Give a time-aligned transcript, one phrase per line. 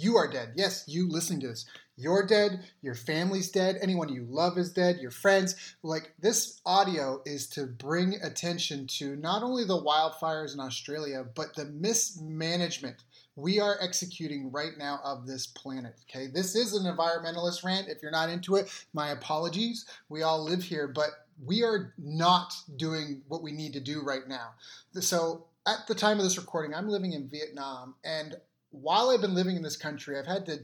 [0.00, 0.52] You are dead.
[0.56, 1.66] Yes, you listening to this.
[1.96, 2.64] You're dead.
[2.80, 3.76] Your family's dead.
[3.82, 4.96] Anyone you love is dead.
[4.98, 5.76] Your friends.
[5.82, 11.54] Like this audio is to bring attention to not only the wildfires in Australia, but
[11.54, 13.04] the mismanagement
[13.36, 15.96] we are executing right now of this planet.
[16.08, 17.88] Okay, this is an environmentalist rant.
[17.88, 19.84] If you're not into it, my apologies.
[20.08, 21.10] We all live here, but
[21.44, 24.52] we are not doing what we need to do right now.
[24.94, 28.36] So, at the time of this recording, I'm living in Vietnam, and
[28.70, 30.58] while I've been living in this country, I've had to,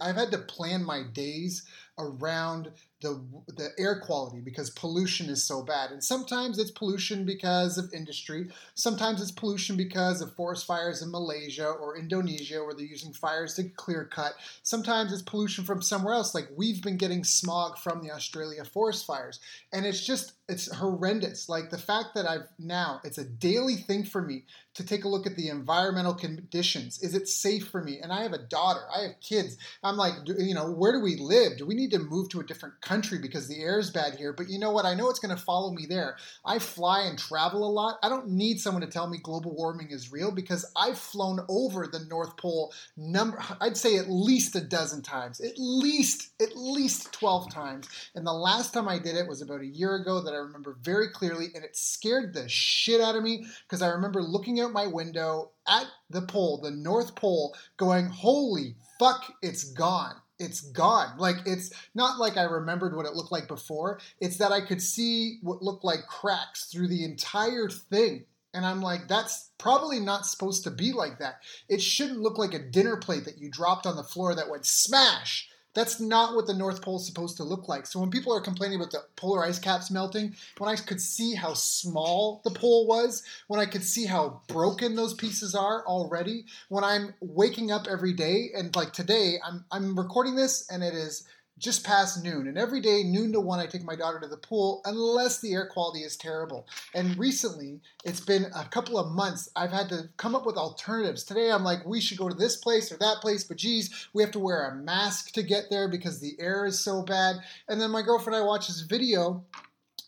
[0.00, 1.64] I've had to plan my days
[1.98, 5.92] around the the air quality because pollution is so bad.
[5.92, 8.48] And sometimes it's pollution because of industry.
[8.74, 13.54] Sometimes it's pollution because of forest fires in Malaysia or Indonesia where they're using fires
[13.54, 14.32] to clear cut.
[14.62, 19.06] Sometimes it's pollution from somewhere else like we've been getting smog from the Australia forest
[19.06, 19.38] fires.
[19.72, 21.48] And it's just it's horrendous.
[21.48, 25.08] Like the fact that I've now it's a daily thing for me to take a
[25.08, 27.02] look at the environmental conditions.
[27.02, 27.98] Is it safe for me?
[28.00, 28.80] And I have a daughter.
[28.96, 29.56] I have kids.
[29.82, 31.58] I'm like, you know, where do we live?
[31.58, 34.32] Do we need to move to a different country because the air is bad here.
[34.32, 34.84] But you know what?
[34.84, 36.16] I know it's going to follow me there.
[36.44, 37.98] I fly and travel a lot.
[38.02, 41.86] I don't need someone to tell me global warming is real because I've flown over
[41.86, 45.40] the North Pole number I'd say at least a dozen times.
[45.40, 47.88] At least at least 12 times.
[48.14, 50.76] And the last time I did it was about a year ago that I remember
[50.82, 54.72] very clearly and it scared the shit out of me because I remember looking out
[54.72, 61.18] my window at the pole, the North Pole, going, "Holy fuck, it's gone." It's gone.
[61.18, 64.00] Like it's not like I remembered what it looked like before.
[64.20, 68.24] It's that I could see what looked like cracks through the entire thing.
[68.54, 71.42] And I'm like, that's probably not supposed to be like that.
[71.68, 74.64] It shouldn't look like a dinner plate that you dropped on the floor that went
[74.64, 75.48] smash
[75.78, 77.86] that's not what the North Pole is supposed to look like.
[77.86, 81.34] So when people are complaining about the polar ice caps melting, when I could see
[81.34, 86.46] how small the pole was, when I could see how broken those pieces are already,
[86.68, 90.94] when I'm waking up every day and like today, I'm I'm recording this and it
[90.94, 92.46] is just past noon.
[92.46, 95.52] And every day, noon to one, I take my daughter to the pool unless the
[95.52, 96.66] air quality is terrible.
[96.94, 101.24] And recently, it's been a couple of months, I've had to come up with alternatives.
[101.24, 104.22] Today, I'm like, we should go to this place or that place, but geez, we
[104.22, 107.36] have to wear a mask to get there because the air is so bad.
[107.68, 109.44] And then my girlfriend and I watch this video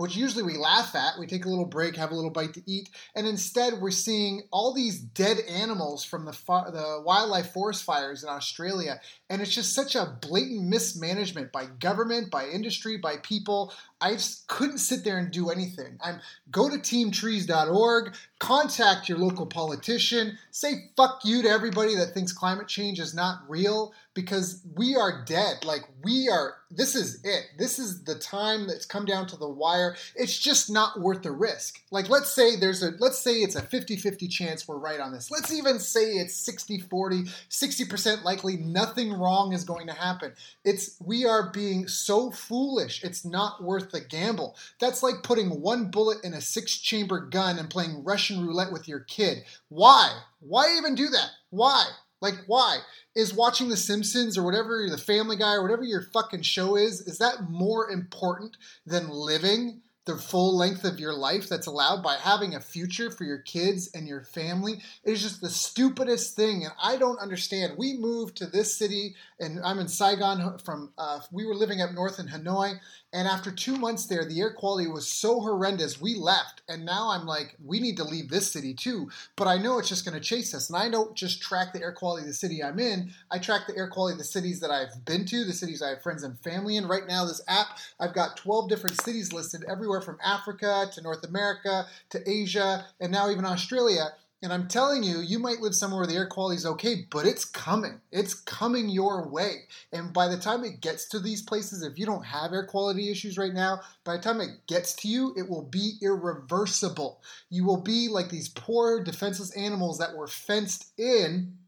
[0.00, 1.18] which usually we laugh at.
[1.18, 4.44] We take a little break, have a little bite to eat, and instead we're seeing
[4.50, 9.74] all these dead animals from the the wildlife forest fires in Australia, and it's just
[9.74, 13.74] such a blatant mismanagement by government, by industry, by people.
[14.00, 14.16] I
[14.46, 15.98] couldn't sit there and do anything.
[16.02, 22.32] I'm go to teamtrees.org, contact your local politician, say fuck you to everybody that thinks
[22.32, 25.64] climate change is not real because we are dead.
[25.64, 27.46] Like we are this is it.
[27.58, 29.89] This is the time that's come down to the wire.
[30.14, 31.82] It's just not worth the risk.
[31.90, 35.30] Like let's say there's a let's say it's a 50-50 chance we're right on this.
[35.30, 40.32] Let's even say it's 60-40, 60% likely nothing wrong is going to happen.
[40.64, 43.02] It's we are being so foolish.
[43.04, 44.56] It's not worth the gamble.
[44.78, 49.00] That's like putting one bullet in a six-chamber gun and playing Russian roulette with your
[49.00, 49.44] kid.
[49.68, 50.20] Why?
[50.40, 51.30] Why even do that?
[51.50, 51.84] Why?
[52.20, 52.78] Like, why?
[53.14, 57.00] Is watching The Simpsons or whatever, The Family Guy or whatever your fucking show is,
[57.00, 58.56] is that more important
[58.86, 63.24] than living the full length of your life that's allowed by having a future for
[63.24, 66.64] your kids and your family is just the stupidest thing.
[66.64, 67.74] And I don't understand.
[67.78, 71.92] We moved to this city, and I'm in Saigon from, uh, we were living up
[71.92, 72.78] north in Hanoi,
[73.12, 76.62] and after two months there, the air quality was so horrendous, we left.
[76.68, 79.10] And now I'm like, we need to leave this city too.
[79.34, 80.70] But I know it's just going to chase us.
[80.70, 83.62] And I don't just track the air quality of the city I'm in, I track
[83.66, 86.22] the air quality of the cities that I've been to, the cities I have friends
[86.22, 86.86] and family in.
[86.86, 91.24] Right now, this app, I've got 12 different cities listed everywhere from Africa to North
[91.24, 94.12] America to Asia and now even Australia.
[94.42, 97.26] And I'm telling you, you might live somewhere where the air quality is okay, but
[97.26, 98.00] it's coming.
[98.10, 99.64] It's coming your way.
[99.92, 103.10] And by the time it gets to these places, if you don't have air quality
[103.10, 107.20] issues right now, by the time it gets to you, it will be irreversible.
[107.50, 111.58] You will be like these poor defenseless animals that were fenced in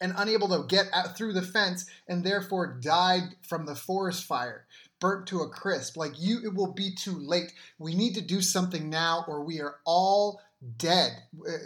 [0.00, 4.66] and unable to get out through the fence and therefore died from the forest fire
[5.00, 8.40] burnt to a crisp like you it will be too late we need to do
[8.40, 10.40] something now or we are all
[10.78, 11.12] dead.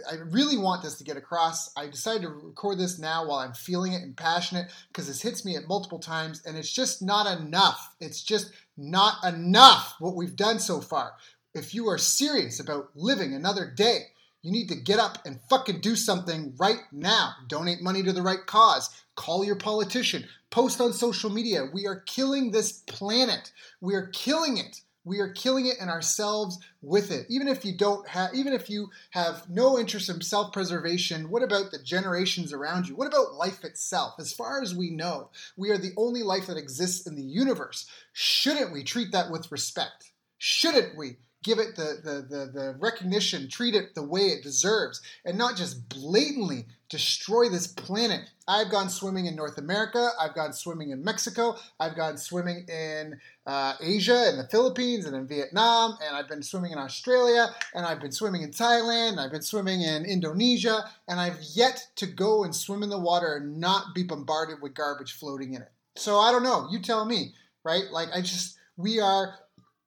[0.09, 1.71] I really want this to get across.
[1.75, 5.45] I decided to record this now while I'm feeling it and passionate because this hits
[5.45, 7.95] me at multiple times and it's just not enough.
[7.99, 11.13] It's just not enough what we've done so far.
[11.53, 14.07] If you are serious about living another day,
[14.41, 17.33] you need to get up and fucking do something right now.
[17.47, 18.89] Donate money to the right cause.
[19.15, 20.25] Call your politician.
[20.49, 21.65] Post on social media.
[21.73, 23.51] We are killing this planet.
[23.81, 24.81] We are killing it.
[25.05, 27.25] We are killing it and ourselves with it.
[27.29, 31.71] Even if you don't have, even if you have no interest in self-preservation, what about
[31.71, 32.95] the generations around you?
[32.95, 34.15] What about life itself?
[34.19, 37.87] As far as we know, we are the only life that exists in the universe.
[38.13, 40.11] Shouldn't we treat that with respect?
[40.37, 45.01] Shouldn't we give it the, the, the, the, recognition, treat it the way it deserves,
[45.23, 48.21] and not just blatantly destroy this planet.
[48.47, 53.19] I've gone swimming in North America, I've gone swimming in Mexico, I've gone swimming in
[53.45, 57.85] uh, Asia, and the Philippines, and in Vietnam, and I've been swimming in Australia, and
[57.85, 62.43] I've been swimming in Thailand, I've been swimming in Indonesia, and I've yet to go
[62.43, 65.71] and swim in the water and not be bombarded with garbage floating in it.
[65.95, 67.33] So I don't know, you tell me,
[67.63, 67.85] right?
[67.91, 69.35] Like, I just, we are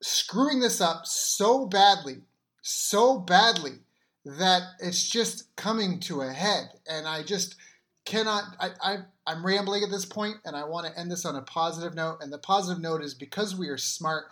[0.02, 2.22] screwing this up so badly,
[2.62, 3.78] so badly
[4.24, 6.70] that it's just coming to a head.
[6.88, 7.56] And I just
[8.04, 8.44] cannot.
[8.60, 8.96] I, I
[9.26, 12.18] I'm rambling at this point, and I want to end this on a positive note.
[12.20, 14.24] And the positive note is because we are smart,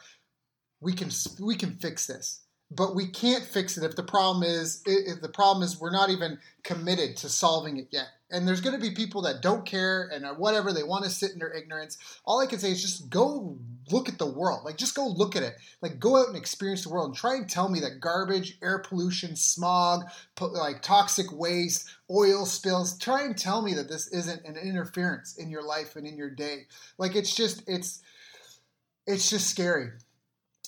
[0.80, 2.40] we can we can fix this
[2.70, 6.10] but we can't fix it if the problem is if the problem is we're not
[6.10, 10.10] even committed to solving it yet and there's going to be people that don't care
[10.12, 11.98] and whatever they want to sit in their ignorance.
[12.24, 13.58] All i can say is just go
[13.90, 15.54] look at the world like just go look at it.
[15.82, 18.78] Like go out and experience the world and try and tell me that garbage air
[18.78, 20.04] pollution smog
[20.40, 25.50] like toxic waste oil spills try and tell me that this isn't an interference in
[25.50, 26.66] your life and in your day.
[26.98, 28.02] Like it's just it's
[29.06, 29.90] it's just scary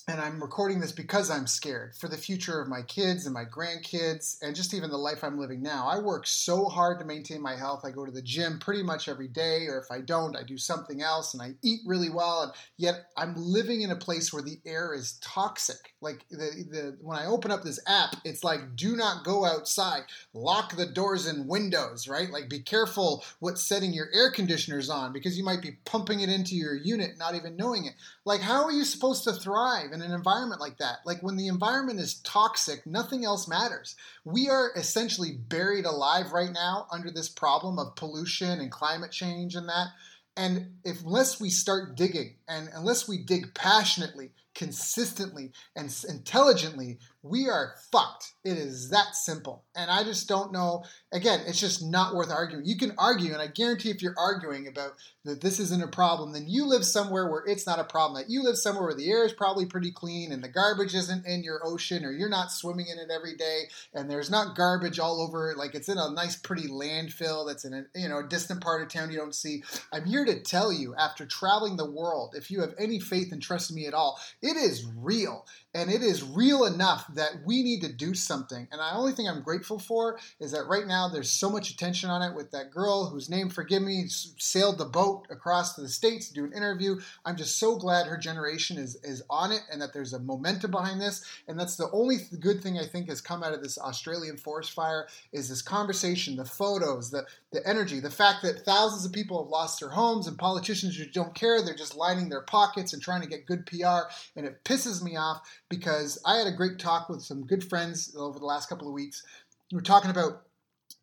[0.09, 3.45] and I'm recording this because I'm scared for the future of my kids and my
[3.45, 5.87] grandkids and just even the life I'm living now.
[5.87, 7.85] I work so hard to maintain my health.
[7.85, 10.57] I go to the gym pretty much every day, or if I don't, I do
[10.57, 12.43] something else and I eat really well.
[12.43, 15.93] And yet I'm living in a place where the air is toxic.
[16.01, 20.01] Like the, the when I open up this app, it's like do not go outside,
[20.33, 22.29] lock the doors and windows, right?
[22.29, 26.29] Like be careful what setting your air conditioners on because you might be pumping it
[26.29, 27.93] into your unit not even knowing it.
[28.25, 29.92] Like how are you supposed to thrive?
[29.93, 30.97] In an environment like that.
[31.05, 33.95] Like when the environment is toxic, nothing else matters.
[34.25, 39.55] We are essentially buried alive right now under this problem of pollution and climate change
[39.55, 39.87] and that.
[40.35, 47.47] And if, unless we start digging and unless we dig passionately, consistently, and intelligently, we
[47.47, 48.33] are fucked.
[48.43, 49.63] It is that simple.
[49.75, 50.83] And I just don't know.
[51.13, 52.65] Again, it's just not worth arguing.
[52.65, 54.93] You can argue, and I guarantee if you're arguing about
[55.23, 58.21] that this isn't a problem, then you live somewhere where it's not a problem.
[58.21, 61.25] That you live somewhere where the air is probably pretty clean and the garbage isn't
[61.25, 64.99] in your ocean or you're not swimming in it every day and there's not garbage
[64.99, 68.27] all over like it's in a nice pretty landfill that's in a you know a
[68.27, 69.63] distant part of town you don't see.
[69.93, 73.41] I'm here to tell you after traveling the world, if you have any faith and
[73.41, 77.63] trust in me at all, it is real and it is real enough that we
[77.63, 78.67] need to do something.
[78.71, 82.09] And the only thing I'm grateful for is that right now there's so much attention
[82.09, 85.89] on it with that girl whose name, forgive me, sailed the boat across to the
[85.89, 86.99] States to do an interview.
[87.25, 90.71] I'm just so glad her generation is, is on it and that there's a momentum
[90.71, 91.25] behind this.
[91.47, 94.71] And that's the only good thing I think has come out of this Australian forest
[94.71, 99.41] fire is this conversation, the photos, the, the energy, the fact that thousands of people
[99.41, 101.61] have lost their homes and politicians just don't care.
[101.61, 104.09] They're just lining their pockets and trying to get good PR.
[104.35, 108.15] And it pisses me off because I had a great talk with some good friends
[108.17, 109.23] over the last couple of weeks.
[109.71, 110.43] We were talking about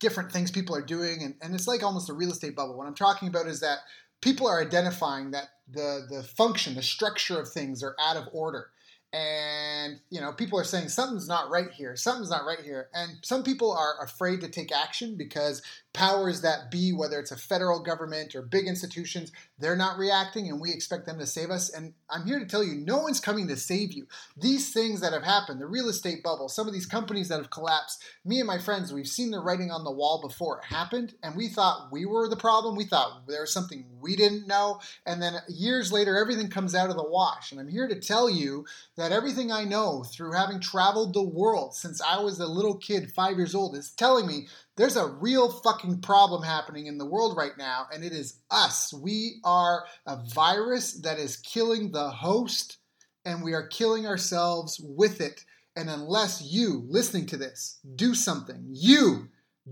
[0.01, 2.77] different things people are doing, and, and it's like almost a real estate bubble.
[2.77, 3.79] What I'm talking about is that
[4.21, 8.71] people are identifying that the, the function, the structure of things are out of order
[9.13, 13.19] and you know people are saying something's not right here something's not right here and
[13.23, 17.81] some people are afraid to take action because powers that be whether it's a federal
[17.83, 21.69] government or big institutions they're not reacting and we expect them to save us.
[21.69, 24.07] And i'm here to tell you no one's coming to save you.
[24.37, 27.51] These things that have happened the real estate bubble some of these companies that have
[27.51, 31.15] collapsed me and my friends we've seen the writing on the wall before it happened
[31.23, 32.77] and we thought we were the problem.
[32.77, 34.81] We thought there was something we didn't know.
[35.07, 37.51] And then years later everything comes out of the wash.
[37.51, 38.65] And i'm here to tell you
[38.97, 43.13] that everything I know through having traveled the world since I was a little kid,
[43.13, 44.49] five years old, is telling me
[44.81, 48.95] there's a real fucking problem happening in the world right now, and it is us.
[48.95, 52.79] We are a virus that is killing the host,
[53.27, 55.45] and we are killing ourselves with it.
[55.77, 59.29] And unless you, listening to this, do something, you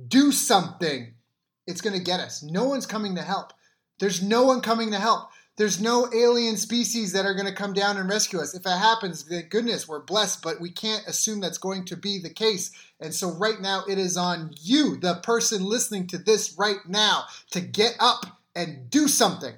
[0.08, 1.14] do something,
[1.66, 2.42] it's going to get us.
[2.42, 3.54] No one's coming to help.
[4.00, 5.30] There's no one coming to help.
[5.58, 8.54] There's no alien species that are going to come down and rescue us.
[8.54, 12.20] If it happens, thank goodness we're blessed, but we can't assume that's going to be
[12.20, 12.70] the case.
[13.00, 17.24] And so, right now, it is on you, the person listening to this right now,
[17.50, 19.54] to get up and do something.